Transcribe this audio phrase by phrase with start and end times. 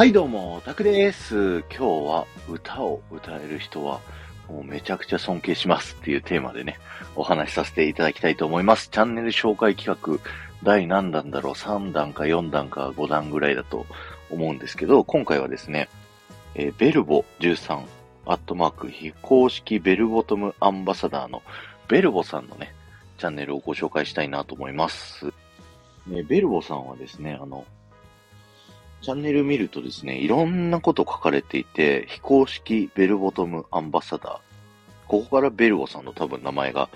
[0.00, 1.58] はいどうも、タクです。
[1.68, 4.00] 今日は歌を歌える人は
[4.48, 6.78] もうめちゃくちゃ尊敬しますっていうテーマでね、
[7.16, 8.88] お話しさせていただきたいと思います。
[8.88, 10.18] チャンネル紹介企画
[10.62, 13.84] 第何弾だろう ?3 弾か4弾か5弾ぐらいだと
[14.30, 15.90] 思うんですけど、今回はですね、
[16.54, 17.84] えー、ベルボ13
[18.24, 21.42] アットマーク非公式ベルボトムアンバサダーの
[21.88, 22.72] ベルボさんのね、
[23.18, 25.26] チャンネルをご紹介したいなと思います。
[26.06, 27.66] ね、ベルボさんはですね、あの、
[29.02, 34.38] チャンネル見るとですね、いろんなこと書かれていて、非公式ベルボトムアンバサダー。
[35.08, 36.88] ここからベルボさんの多分名前が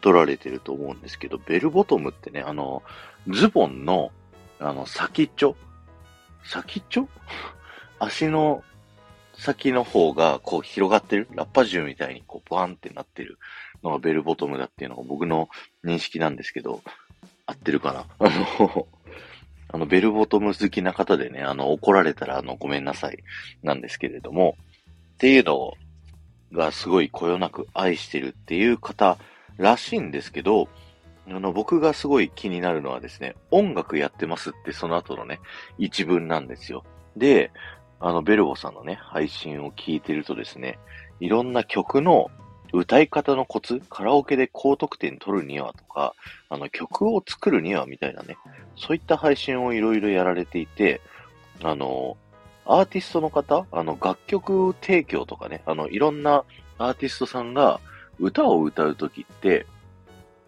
[0.00, 2.82] 取られてると思うんですけど、ベルボトムってね、あの、
[3.28, 4.12] ズボンの、
[4.60, 5.56] あの、先っちょ？
[6.44, 7.08] 先っちょ？
[7.98, 8.62] 足の
[9.34, 13.38] 先の方がこう広がってる、ラッパ銃みたいにこうバーンってなってる
[13.82, 15.48] のがベルボトムだっていうのが僕の
[15.84, 16.82] 認識なんですけど、
[17.46, 18.04] 合ってるかな？
[18.18, 18.86] あの、
[19.70, 23.18] あの、ベルボトム好きな方でね、あの、怒られたら、あの、ごめんなさい、
[23.62, 24.56] なんですけれども、
[25.14, 25.74] っていうの
[26.52, 29.18] がすごいこよなく愛してるっていう方
[29.58, 30.68] らしいんですけど、
[31.26, 35.40] あの、僕がすごい気になるのはですね、音楽やってますってその後のね、
[35.76, 36.84] 一文なんですよ。
[37.16, 37.50] で、
[38.00, 40.78] あの、ベルボさんのね、配信を聞いてるとですね、
[41.20, 42.30] いろんな曲の
[42.72, 46.14] 歌い方のコツ、カラオケで高得点取るにはとか、
[46.48, 48.36] あの、曲を作るにはみたいなね、
[48.76, 51.00] そういった配信をいろいろやられていて、
[51.62, 52.16] あの、
[52.66, 56.44] アーティストの方、あの、楽曲提供とかね、あの、いろんな
[56.76, 57.80] アーティストさんが
[58.20, 59.66] 歌を歌うときって、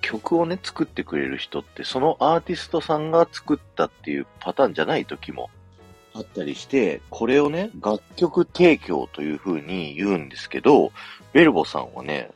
[0.03, 5.51] 曲をね、作ってくれる人って、そのアーティストさんが作ったっていうパターンじゃないときも
[6.15, 10.93] あったりして、これをね、楽曲提供という風に言うんですけど、
[11.33, 12.31] ベルボさんはね、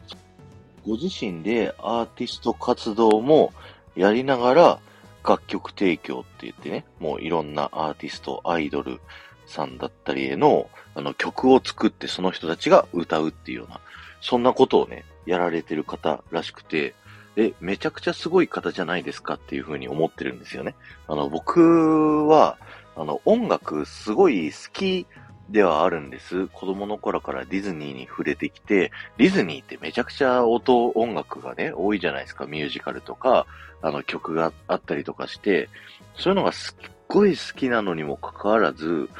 [0.86, 3.52] ご自身でアーティスト活動も
[3.97, 4.78] やりながら
[5.27, 9.00] 楽曲提供って言ってね、もういろんなアーティスト、アイドル
[9.47, 13.80] さんだったりへのあの曲を作ってその人たちが歌うっていうような、
[14.20, 16.95] そんなことをね、やられてる方らしくて、
[17.36, 20.74] え、めちゃくちゃすごい方じゃないですかっていうふうに思ってるんですよね。
[21.08, 22.58] あの、僕は、
[22.97, 25.07] あの、音楽すごい好き
[25.49, 26.47] ではあるんです。
[26.49, 32.47] 子供の頃からディズニーに触れてきて、ディズニーってめちゃくちゃ音、音楽がね、多いじゃないですか。
[32.47, 33.47] ミュージカルとか、
[33.83, 35.69] あの曲があったりとかして、
[36.17, 39.11] そういうのがすっごい好きなのにもかかわらず、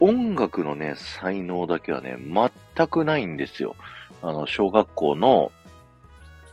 [0.00, 3.76] 音楽のね、才能だけはね、全くないんですよ。
[4.22, 5.52] あの、小学校の、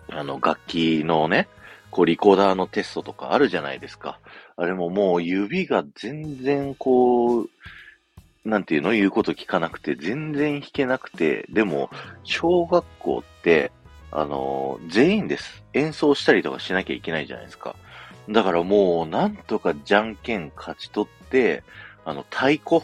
[0.09, 1.47] あの、楽器のね、
[1.91, 4.19] こう、リコーダーのテストとかあるじゃないですか。
[4.55, 7.49] あれももう指が全然こう、
[8.45, 11.89] なんていうの言うこと聞かなくて、全然弾けなくて、でも、
[12.23, 13.71] 小学校って、
[14.11, 15.63] あの、全員です。
[15.73, 17.75] 演奏したりとかしなきゃいけないじゃないですか。
[18.29, 21.63] だからもう、なんとかじゃんけん勝ち取って、
[22.05, 22.81] あの、太鼓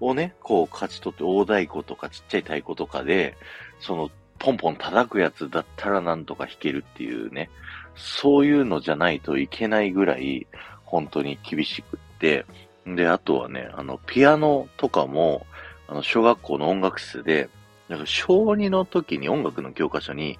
[0.00, 3.36] をね、こう勝ち取って、大太鼓とかちっちゃい太鼓とかで、
[3.80, 7.50] その、ポンポン叩くやつだったらなんとか弾けるっていうね、
[7.96, 10.46] そういうのじゃないといけないぐらい、
[10.84, 12.46] 本当に厳しくって、
[12.86, 15.46] で、あとはね、あの、ピアノとかも、
[15.88, 17.48] あの、小学校の音楽室で、
[17.88, 20.38] なんか小2の時に音楽の教科書に、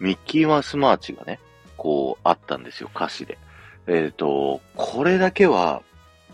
[0.00, 1.40] ミッキーマウスマーチがね、
[1.76, 3.38] こう、あったんですよ、歌詞で。
[3.86, 5.82] えっ、ー、と、これだけは、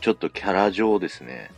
[0.00, 1.50] ちょっとキャラ上ですね、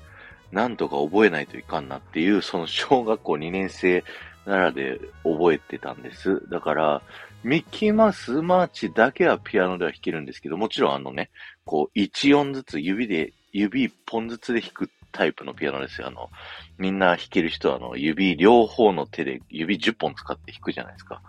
[0.51, 4.05] なんとか覚えないといかんなっていう、その小学校2年生
[4.47, 6.43] ならで覚えてたんです。
[6.49, 7.03] だから、
[7.45, 11.31] ミッキーマウスマーチだけはピアノでは弾けるんですけど、もちろんあのね、
[11.65, 16.07] こう、1音ずつ指で、指1本ずつで弾くタイプのピアノですよ。
[16.07, 16.31] あの、
[16.79, 21.21] みんな弾ける人はあの、指両方の手で指10本使って弾くじゃないですか。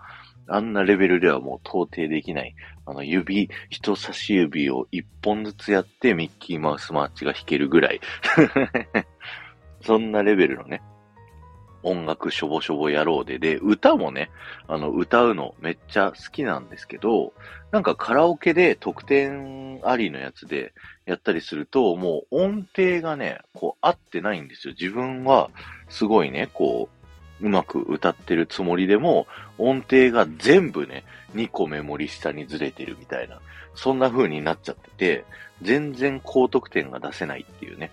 [0.46, 2.54] あんなレベルではもう到底できない。
[2.86, 8.00] あの、指、人差し指を1本ずつやってミッキーマウスマーチが弾けるぐらい。
[9.82, 10.82] そんなレベルのね、
[11.84, 14.30] 音楽しょぼしょぼ野郎で、で、歌もね、
[14.66, 17.32] あの、歌うのめっちゃ好きなんですけど、
[17.70, 20.72] なんかカラオケで特典ありのやつで
[21.06, 24.74] やったりすると、もう音程がね、こう合ってないんですよ。
[24.78, 25.50] 自分は
[25.88, 26.88] すごいね、こ
[27.40, 29.26] う、うまく歌ってるつもりでも、
[29.58, 31.04] 音程が全部ね、
[31.34, 33.40] 2個メモリ下にずれてるみたいな、
[33.74, 35.24] そんな風になっちゃってて、
[35.62, 37.90] 全然高得点が出せないっていうね。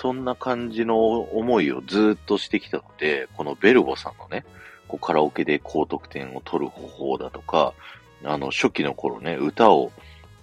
[0.00, 4.44] そんな感じの思いをずっとしてきたので、このベルボさんのね、
[4.86, 7.74] こうカラオケで高得点を取る方法だとか、
[8.24, 9.90] あの、初期の頃ね、歌を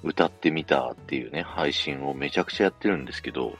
[0.03, 3.57] 歌ってみたっていうね、配信をめちゃくちゃやってるんですけど、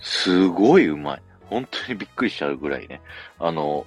[0.00, 1.24] すごい上手い。
[1.50, 3.02] 本当にびっくりしちゃうぐらいね。
[3.38, 3.84] あの、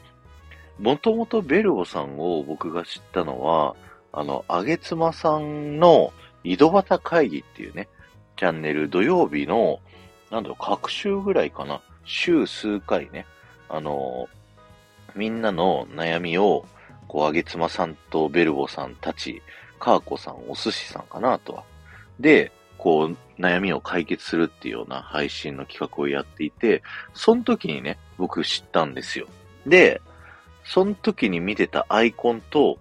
[0.77, 3.75] もともとベルボさんを僕が知ったのは、
[4.13, 6.13] あの、あげつまさんの
[6.44, 7.88] 井戸端会議っていうね、
[8.38, 9.80] チャンネル土曜日の
[10.31, 11.81] なんだろう、各週ぐらいかな。
[12.06, 13.26] 週数回ね、
[13.68, 14.28] あの
[15.16, 16.66] みんなの悩みを、
[17.08, 19.42] こう、あげつまさんとベルボさんたち、
[19.80, 21.64] カーコさん、お寿司さんかなとは。
[22.20, 26.84] で、こう、悩みを解決するっていうような配信の企画をやっていて、
[27.14, 29.28] その時にね、僕知ったんですよ。
[29.66, 30.02] で、
[30.64, 32.78] その時に見てたアイコンと、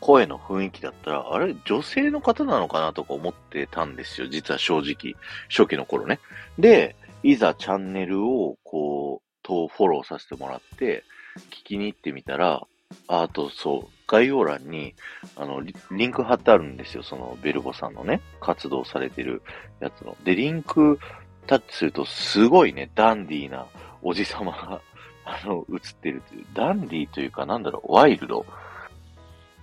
[0.00, 4.28] 声の雰囲気だったら、あれ女性の方なのかなとか思ってたんですよ。
[4.28, 5.14] 実は正直。
[5.48, 6.20] 初期の頃ね。
[6.58, 11.04] で、いざチャンネルをこう、とフォローさせてもらって、
[11.50, 12.62] 聞きに行ってみたら、
[13.06, 14.94] あとそう、概要欄に、
[15.36, 17.02] あのリ、リンク貼ってあるんですよ。
[17.02, 19.42] その、ベルボさんのね、活動されてる
[19.80, 20.16] やつの。
[20.24, 20.98] で、リンク
[21.46, 23.66] タッチすると、すごいね、ダンディーな
[24.02, 24.80] おじさまが、
[25.24, 26.46] あの、映ってるという。
[26.54, 28.46] ダンディーというか、なんだろう、ワイルド。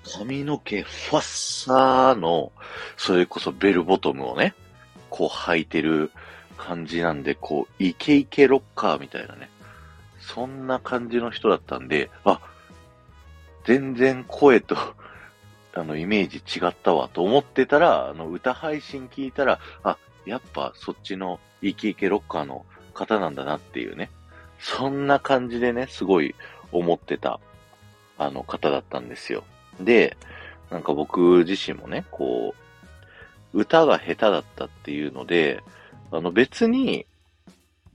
[0.06, 2.52] 髪の毛ファッサーの、
[2.96, 4.54] それこそベルボトムをね、
[5.10, 6.12] こう履いてる
[6.58, 9.50] 感じなんで、こう、イケイケロッカーみたいなね。
[10.20, 12.40] そんな感じの人だったんで、あ、
[13.66, 14.78] 全然声と
[15.74, 24.12] あの、イメージ違ったわと思ってたら、あの、歌配信聞いたら、あ、やっぱそっちのイケイケロッカーの方なんだなっていうね。
[24.60, 26.36] そんな感じでね、すごい
[26.72, 27.40] 思ってた、
[28.18, 29.44] あの方だったんですよ。
[29.80, 30.18] で、
[30.70, 32.56] なんか僕自身もね、こ
[33.54, 35.64] う、歌が下手だったっていうので、
[36.12, 37.06] あの別に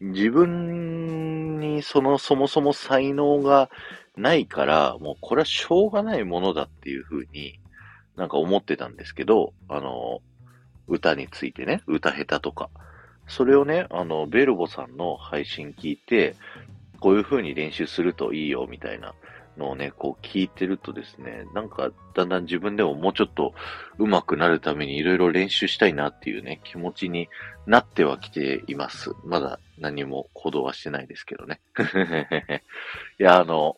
[0.01, 3.71] 自分にそのそもそも才能が
[4.17, 7.61] ないから、もうこれはしょうがないものだっていうふうに
[8.17, 10.21] なんか思ってたんですけど、あの、
[10.89, 12.71] 歌についてね、歌下手とか。
[13.29, 16.35] それをね、あの、ベルボさんの配信聞いて、
[16.99, 19.15] こういう風に練習するといいよ、みたいな
[19.61, 23.55] のをね、こう聞いてるとですね、なんかだんだん自分でももうちょっと
[23.99, 27.29] 上手くなるためにいろいろ練習したいなっていうね、気持ちに
[27.67, 29.13] なってはきています。
[29.25, 31.61] まだ何も行動はしてないですけどね。
[33.21, 33.77] いや、あの、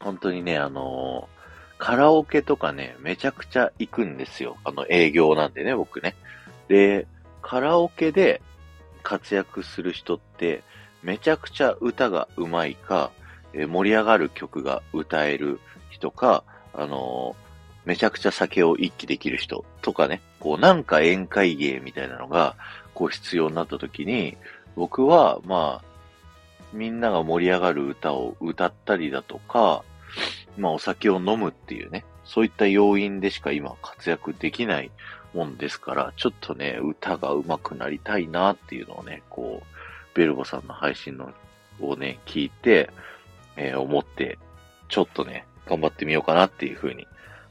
[0.00, 1.28] 本当にね、あの、
[1.78, 4.56] カラオケとかね、めちゃくちゃ行くんですよ。
[4.64, 6.14] あの、営業なんでね、僕ね。
[6.68, 7.06] で、
[7.42, 8.42] カラオケで
[9.02, 10.62] 活躍する人って、
[11.02, 13.12] めちゃくちゃ歌が上手いか、
[13.54, 15.60] え盛り上がる曲が歌える
[15.90, 22.56] 人か、あのー、めちゃくちゃ酒を一気できる人とかね、こうなんか宴会芸みたいなのが、
[22.94, 24.36] こう必要になった時に、
[24.76, 25.84] 僕は、まあ、
[26.72, 29.84] みんなが盛り上がる歌を歌ったりだとか、
[30.56, 34.90] まあお酒を飲むっていうね、そういった要因でしか今活躍できない
[35.34, 41.30] もんですから、ちょっとね、歌が上手くなりたいなっていうのをね、こう、ベルボさんの配信の
[41.80, 42.90] をね、聞いて、
[43.56, 44.38] えー、思って、
[44.88, 47.06] ちょっとね、頑張ってみようかなっていうふうに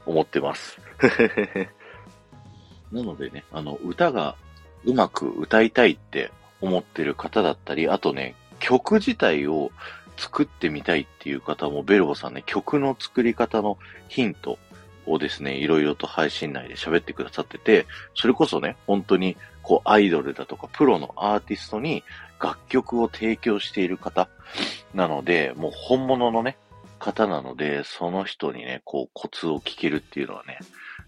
[0.06, 0.80] 思ってます。
[2.92, 4.36] なのでね、あの、歌が
[4.84, 6.30] うまく歌いたいって
[6.60, 9.72] 思ってる方だったり、あとね、曲自体を
[10.16, 13.78] 作ってみたいっていう方も、ベルボさんね、曲の作り方の
[14.08, 14.58] ヒント
[15.06, 22.04] をですね、いろいろと配信内で喋ってくださってて、それこそね、本当に、こう、アイドルだとか、プロのアーティストに
[22.40, 24.28] 楽曲を提供している方
[24.94, 26.56] なので、もう本物のね、
[26.98, 30.58] 方なので、その人にね、こう、コツを聞けるっていうのはね、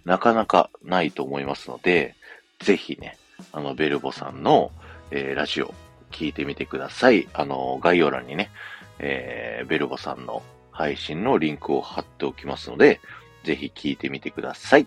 [0.04, 2.14] なかなかないと思いますので、
[2.60, 3.16] ぜひね、
[3.52, 4.70] あの、ベルボさんの、
[5.10, 5.74] えー、ラジオ、
[6.10, 7.28] 聞いてみてください。
[7.32, 8.50] あの、概要欄にね、
[8.98, 13.00] えー、ベルボさんの配信のリンクを貼っておきますので、
[13.44, 14.86] ぜひ聞いてみてください。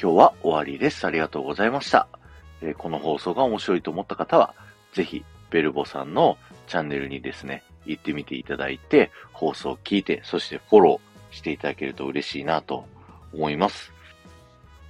[0.00, 1.06] 今日は終わりです。
[1.06, 2.08] ありがとうございました。
[2.60, 4.54] えー、この放送が面白いと思った方は、
[4.92, 12.86] ぜひ、ベルボさんのチャンネルにですね、行ってみていただいて、放送を聞いて、そしてフォローしていただけると嬉しいなと
[13.32, 13.92] 思います。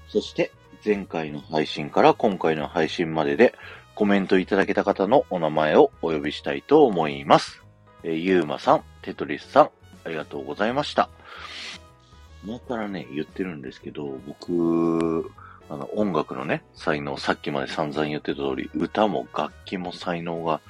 [0.08, 0.52] そして、
[0.84, 3.54] 前回の配信から今回の配信までで
[3.94, 7.62] コメントいただけた方のお名前をお呼びしたいと思います。
[8.02, 9.70] えゆうまさん、テトリスさん、
[10.04, 11.08] ありがとうございました。
[12.44, 15.30] 前からね、言ってるんですけど、僕、
[15.72, 20.60] あの、音楽のね、才能、さっきまで散々言ってた通り、歌も楽器も才能が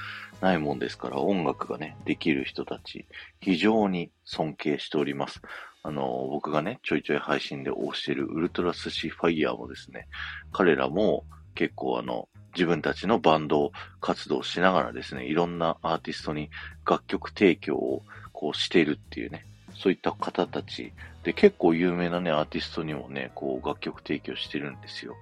[0.41, 3.07] ないもんですから、音楽がね、できる人たち、
[3.41, 5.43] 非常に尊敬しております。
[5.83, 10.07] あの、僕がね、ちょいちょい配信で推してるウルトラスシファイヤーもですね、
[10.53, 11.25] 彼らも
[11.57, 16.49] 結構あの、自分たちのバンド活動しながらですね、いろんなアーティストに
[16.89, 20.93] 楽曲提供をこうしてるっていうね、そういった方たち
[21.25, 25.17] で結構有名なね、アーティストにもね、こう楽曲提供してるんですよ。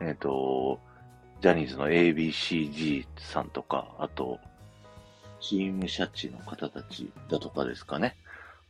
[0.00, 0.80] えっ、ー、と、
[1.40, 4.38] ジャニーズの ABCG さんとか、あと、
[5.40, 8.16] チームシャチの方たちだとかですかね。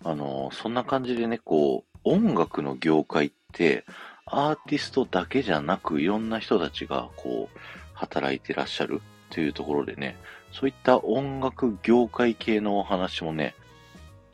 [0.03, 3.85] あの、そんな感じでね、こう、音楽の業界って、
[4.27, 7.59] アーティストだけじゃなく、いろんな人たちが、こう、
[7.95, 9.01] 働いてらっしゃる
[9.31, 10.17] というところでね、
[10.53, 13.55] そういった音楽業界系のお話もね、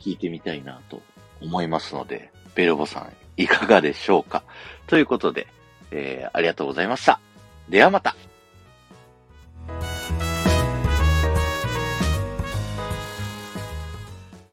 [0.01, 1.01] 聞いてみたいなと
[1.41, 4.43] 思いますので、ベルボさんいかがでしょうか？
[4.87, 5.47] ということで、
[5.91, 7.19] えー、ありがとうございました。
[7.69, 8.15] ではまた